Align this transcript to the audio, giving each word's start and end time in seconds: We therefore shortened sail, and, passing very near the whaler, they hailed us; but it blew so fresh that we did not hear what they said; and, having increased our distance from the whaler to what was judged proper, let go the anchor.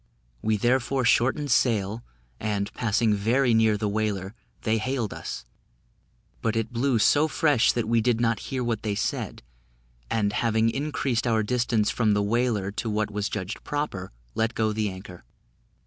We 0.41 0.57
therefore 0.57 1.05
shortened 1.05 1.51
sail, 1.51 2.03
and, 2.39 2.73
passing 2.73 3.13
very 3.13 3.53
near 3.53 3.77
the 3.77 3.87
whaler, 3.87 4.33
they 4.63 4.79
hailed 4.79 5.13
us; 5.13 5.45
but 6.41 6.55
it 6.55 6.73
blew 6.73 6.97
so 6.97 7.27
fresh 7.27 7.71
that 7.73 7.87
we 7.87 8.01
did 8.01 8.19
not 8.19 8.39
hear 8.49 8.63
what 8.63 8.81
they 8.81 8.95
said; 8.95 9.43
and, 10.09 10.33
having 10.33 10.71
increased 10.71 11.27
our 11.27 11.43
distance 11.43 11.91
from 11.91 12.15
the 12.15 12.23
whaler 12.23 12.71
to 12.71 12.89
what 12.89 13.11
was 13.11 13.29
judged 13.29 13.63
proper, 13.63 14.11
let 14.33 14.55
go 14.55 14.73
the 14.73 14.89
anchor. 14.89 15.23